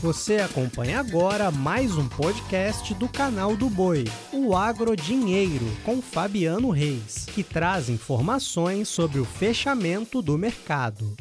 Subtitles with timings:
[0.00, 6.70] Você acompanha agora mais um podcast do canal do Boi, o Agro Dinheiro, com Fabiano
[6.70, 11.16] Reis, que traz informações sobre o fechamento do mercado.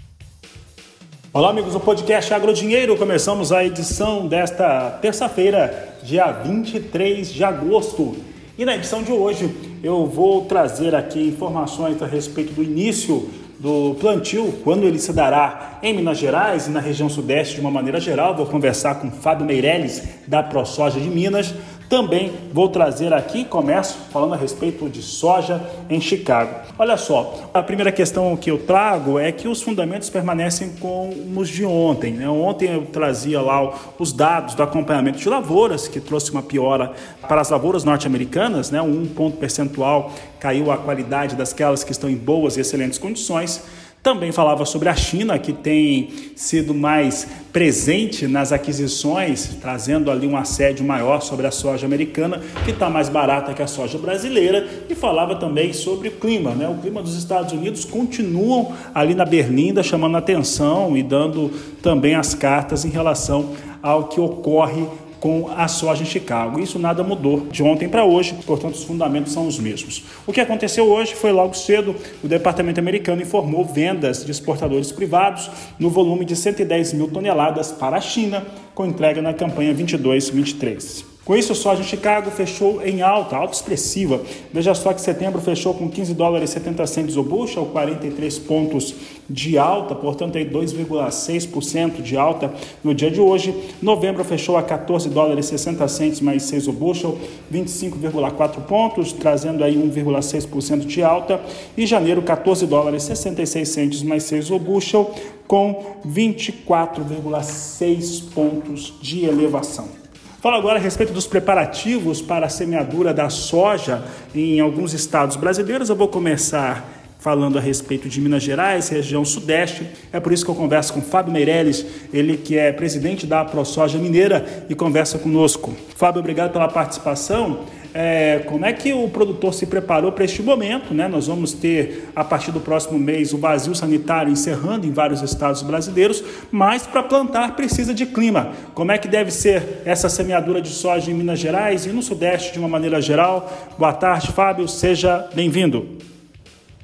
[1.34, 2.96] Olá, amigos do podcast Agro Dinheiro.
[2.96, 8.16] Começamos a edição desta terça-feira, dia 23 de agosto.
[8.60, 13.28] E na edição de hoje eu vou trazer aqui informações a respeito do início
[13.60, 17.72] do plantio, quando ele se dará em Minas Gerais e na região sudeste de uma
[17.72, 18.36] maneira geral.
[18.36, 21.54] Vou conversar com Fábio Meirelles, da ProSoja de Minas.
[21.90, 26.68] Também vou trazer aqui, começo falando a respeito de soja em Chicago.
[26.78, 31.48] Olha só, a primeira questão que eu trago é que os fundamentos permanecem como os
[31.48, 32.12] de ontem.
[32.12, 32.28] Né?
[32.28, 36.92] Ontem eu trazia lá os dados do acompanhamento de lavouras, que trouxe uma piora
[37.26, 38.82] para as lavouras norte-americanas, né?
[38.82, 40.12] um ponto percentual
[40.42, 43.64] caiu a qualidade dasquelas que estão em boas e excelentes condições.
[44.04, 50.38] Também falava sobre a China, que tem sido mais presente nas aquisições, trazendo ali um
[50.38, 54.96] assédio maior sobre a soja americana, que está mais barata que a soja brasileira, e
[54.96, 56.52] falava também sobre o clima.
[56.52, 56.70] Né?
[56.70, 61.52] O clima dos Estados Unidos continuam ali na berlinda chamando atenção e dando
[61.82, 64.86] também as cartas em relação ao que ocorre
[65.20, 66.60] com a soja em Chicago.
[66.60, 70.04] Isso nada mudou de ontem para hoje, portanto, os fundamentos são os mesmos.
[70.26, 75.50] O que aconteceu hoje foi logo cedo, o departamento americano informou vendas de exportadores privados
[75.80, 81.17] no volume de 110 mil toneladas para a China, com entrega na campanha 22-23.
[81.28, 84.22] Com isso, soja em Chicago fechou em alta, alta expressiva.
[84.54, 88.96] Veja só que setembro fechou com 15 dólares e 70 centos o bushel, 43 pontos
[89.30, 93.54] de alta, portanto aí 2,6% de alta no dia de hoje.
[93.82, 97.18] Novembro fechou a 14 dólares e 60 centos mais 6 o bushel,
[97.52, 101.42] 25,4 pontos, trazendo aí 1,6% de alta.
[101.76, 105.12] E janeiro 14 dólares e 66 centos mais 6 o bushel,
[105.46, 110.07] com 24,6 pontos de elevação.
[110.48, 114.02] Falo agora a respeito dos preparativos para a semeadura da soja
[114.34, 115.90] em alguns estados brasileiros.
[115.90, 116.90] Eu vou começar
[117.20, 119.86] falando a respeito de Minas Gerais, região sudeste.
[120.10, 123.98] É por isso que eu converso com Fábio Meirelles, ele que é presidente da ProSoja
[123.98, 125.76] Mineira e conversa conosco.
[125.98, 127.66] Fábio, obrigado pela participação
[128.00, 130.94] é, como é que o produtor se preparou para este momento.
[130.94, 131.08] Né?
[131.08, 135.64] Nós vamos ter, a partir do próximo mês, o vazio sanitário encerrando em vários estados
[135.64, 138.54] brasileiros, mas para plantar precisa de clima.
[138.76, 142.54] Como é que deve ser essa semeadura de soja em Minas Gerais e no Sudeste
[142.54, 143.52] de uma maneira geral?
[143.80, 145.98] Boa tarde, Fábio, seja bem-vindo.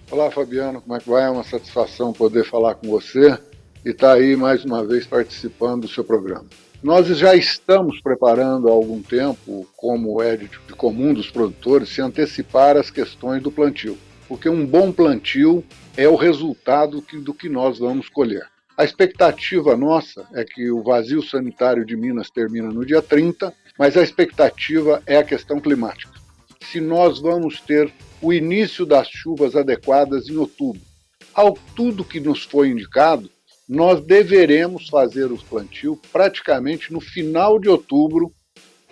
[0.10, 1.26] Olá, Fabiano, como é que vai?
[1.26, 3.38] É uma satisfação poder falar com você
[3.86, 6.46] e estar tá aí mais uma vez participando do seu programa.
[6.84, 12.76] Nós já estamos preparando há algum tempo, como é de, comum dos produtores, se antecipar
[12.76, 15.64] as questões do plantio, porque um bom plantio
[15.96, 18.46] é o resultado do que nós vamos colher.
[18.78, 23.96] A expectativa nossa é que o vazio sanitário de Minas termina no dia 30, mas
[23.96, 26.20] a expectativa é a questão climática.
[26.66, 30.82] Se nós vamos ter o início das chuvas adequadas em outubro.
[31.34, 33.30] Ao tudo que nos foi indicado,
[33.68, 38.32] nós deveremos fazer o plantio praticamente no final de outubro,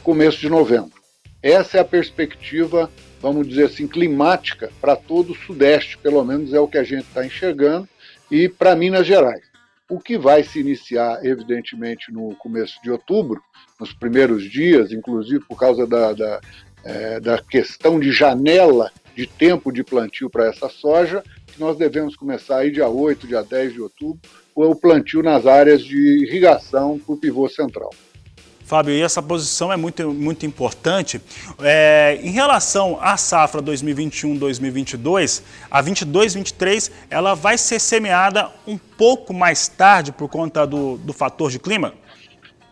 [0.03, 1.01] começo de novembro.
[1.41, 2.89] Essa é a perspectiva,
[3.19, 7.07] vamos dizer assim, climática para todo o Sudeste, pelo menos é o que a gente
[7.07, 7.87] está enxergando,
[8.29, 9.43] e para Minas Gerais.
[9.89, 13.41] O que vai se iniciar, evidentemente, no começo de outubro,
[13.79, 16.41] nos primeiros dias, inclusive por causa da, da,
[16.85, 21.23] é, da questão de janela de tempo de plantio para essa soja,
[21.57, 24.19] nós devemos começar aí dia 8, dia 10 de outubro,
[24.55, 27.91] o plantio nas áreas de irrigação para o pivô central.
[28.71, 31.19] Fábio, e essa posição é muito, muito importante.
[31.59, 39.67] É, em relação à safra 2021-2022, a 22-23, ela vai ser semeada um pouco mais
[39.67, 41.94] tarde por conta do, do fator de clima?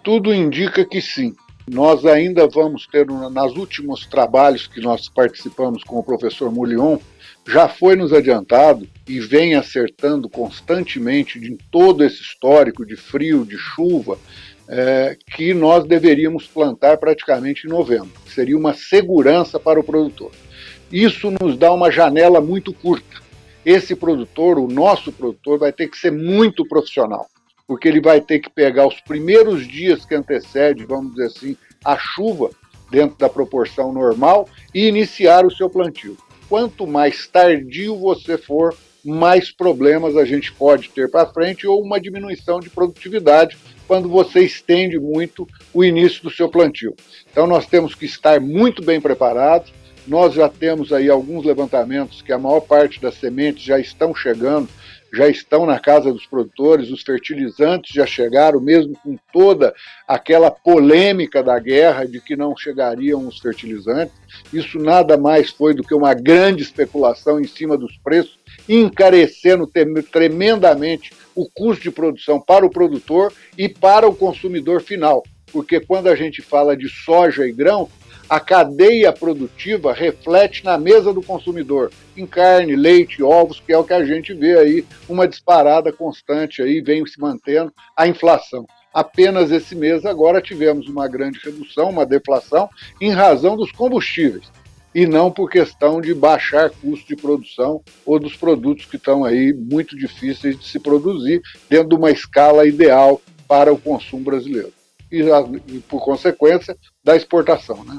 [0.02, 1.36] Tudo indica que sim.
[1.72, 6.98] Nós ainda vamos ter, nas últimos trabalhos que nós participamos com o professor Mulion,
[7.48, 13.58] já foi nos adiantado e vem acertando constantemente em todo esse histórico de frio, de
[13.58, 14.18] chuva,
[14.68, 18.12] é, que nós deveríamos plantar praticamente em novembro.
[18.28, 20.32] Seria uma segurança para o produtor.
[20.92, 23.18] Isso nos dá uma janela muito curta.
[23.64, 27.28] Esse produtor, o nosso produtor, vai ter que ser muito profissional,
[27.68, 31.98] porque ele vai ter que pegar os primeiros dias que antecede, vamos dizer assim, a
[31.98, 32.50] chuva
[32.90, 36.18] dentro da proporção normal e iniciar o seu plantio
[36.50, 42.02] quanto mais tardio você for, mais problemas a gente pode ter para frente ou uma
[42.02, 43.56] diminuição de produtividade
[43.88, 46.96] quando você estende muito o início do seu plantio.
[47.32, 49.72] Então nós temos que estar muito bem preparados,
[50.08, 54.68] Nós já temos aí alguns levantamentos que a maior parte das sementes já estão chegando,
[55.14, 59.74] já estão na casa dos produtores, os fertilizantes já chegaram, mesmo com toda
[60.08, 64.14] aquela polêmica da guerra de que não chegariam os fertilizantes.
[64.54, 69.70] Isso nada mais foi do que uma grande especulação em cima dos preços, encarecendo
[70.12, 75.24] tremendamente o custo de produção para o produtor e para o consumidor final.
[75.52, 77.90] Porque quando a gente fala de soja e grão,
[78.30, 83.84] a cadeia produtiva reflete na mesa do consumidor, em carne, leite, ovos, que é o
[83.84, 88.68] que a gente vê aí, uma disparada constante aí, vem se mantendo a inflação.
[88.94, 92.70] Apenas esse mês agora tivemos uma grande redução, uma deflação,
[93.02, 94.52] em razão dos combustíveis,
[94.94, 99.54] e não por questão de baixar custo de produção ou dos produtos que estão aí
[99.54, 104.79] muito difíceis de se produzir dentro de uma escala ideal para o consumo brasileiro.
[105.12, 105.24] E,
[105.88, 107.98] por consequência, da exportação, né?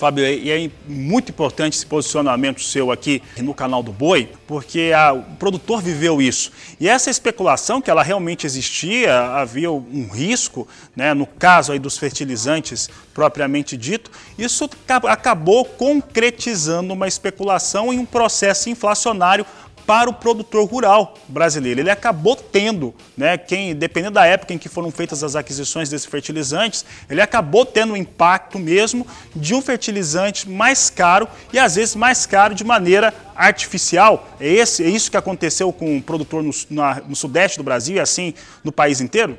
[0.00, 5.12] Fábio, e é muito importante esse posicionamento seu aqui no canal do Boi, porque a,
[5.12, 6.50] o produtor viveu isso.
[6.80, 11.98] E essa especulação que ela realmente existia, havia um risco, né, no caso aí dos
[11.98, 14.70] fertilizantes propriamente dito, isso
[15.06, 19.44] acabou concretizando uma especulação em um processo inflacionário
[19.90, 21.80] para o produtor rural brasileiro.
[21.80, 26.06] Ele acabou tendo, né, quem, dependendo da época em que foram feitas as aquisições desses
[26.06, 29.04] fertilizantes, ele acabou tendo o impacto mesmo
[29.34, 34.28] de um fertilizante mais caro e às vezes mais caro de maneira artificial.
[34.38, 37.96] É, esse, é isso que aconteceu com o produtor no, na, no sudeste do Brasil
[37.96, 38.32] e assim
[38.62, 39.36] no país inteiro?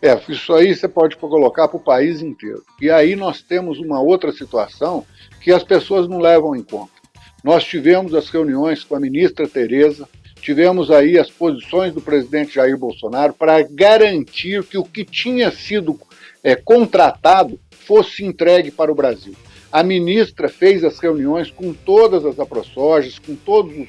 [0.00, 2.62] É, isso aí você pode colocar para o país inteiro.
[2.80, 5.04] E aí nós temos uma outra situação
[5.40, 7.01] que as pessoas não levam em conta.
[7.42, 10.08] Nós tivemos as reuniões com a ministra Tereza,
[10.40, 15.98] tivemos aí as posições do presidente Jair Bolsonaro para garantir que o que tinha sido
[16.42, 19.34] é, contratado fosse entregue para o Brasil.
[19.72, 23.88] A ministra fez as reuniões com todas as aprosojas, com todos os,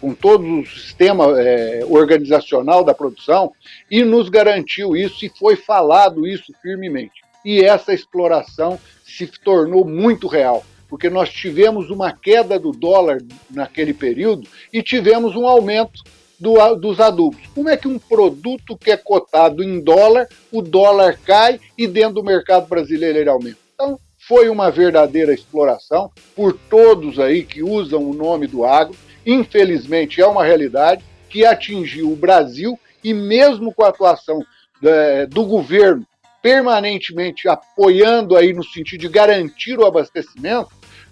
[0.00, 3.52] com todo o sistema é, organizacional da produção
[3.90, 7.22] e nos garantiu isso e foi falado isso firmemente.
[7.44, 13.94] E essa exploração se tornou muito real porque nós tivemos uma queda do dólar naquele
[13.94, 16.02] período e tivemos um aumento
[16.38, 17.40] do, dos adubos.
[17.54, 22.14] Como é que um produto que é cotado em dólar, o dólar cai e dentro
[22.14, 23.58] do mercado brasileiro ele aumenta?
[23.74, 28.96] Então, foi uma verdadeira exploração por todos aí que usam o nome do agro.
[29.24, 34.42] Infelizmente, é uma realidade que atingiu o Brasil e mesmo com a atuação
[34.82, 36.04] é, do governo
[36.42, 40.70] permanentemente apoiando aí no sentido de garantir o abastecimento,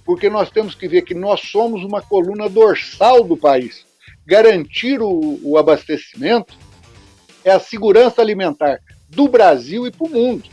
[0.09, 3.85] porque nós temos que ver que nós somos uma coluna dorsal do país.
[4.27, 6.55] Garantir o, o abastecimento
[7.45, 10.49] é a segurança alimentar do Brasil e para o mundo.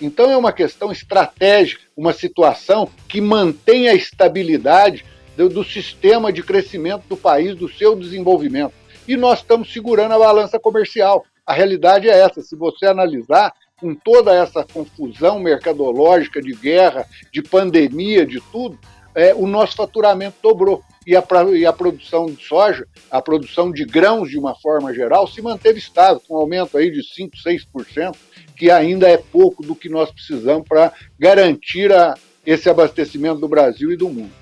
[0.00, 5.04] Então é uma questão estratégica, uma situação que mantém a estabilidade
[5.36, 8.74] do, do, sistema de crescimento do país, do seu desenvolvimento.
[9.08, 11.24] E nós estamos segurando a balança comercial.
[11.44, 12.42] A realidade é essa.
[12.42, 18.78] Se você analisar, com toda essa confusão mercadológica de guerra, de pandemia, de tudo,
[19.14, 20.82] é, o nosso faturamento dobrou.
[21.06, 21.24] E a,
[21.54, 25.78] e a produção de soja, a produção de grãos de uma forma geral, se manteve
[25.78, 27.30] estável, com um aumento aí de 5%,
[27.74, 28.14] 6%,
[28.54, 32.14] que ainda é pouco do que nós precisamos para garantir a,
[32.44, 34.40] esse abastecimento do Brasil e do mundo.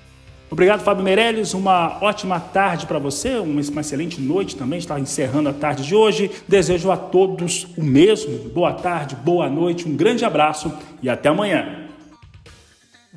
[0.51, 1.53] Obrigado, Fábio Meirelles.
[1.53, 4.79] Uma ótima tarde para você, uma, uma, excelente noite também.
[4.79, 6.31] Está encerrando a tarde de hoje.
[6.47, 8.49] Desejo a todos o mesmo.
[8.49, 11.88] Boa tarde, boa noite, um grande abraço e até amanhã.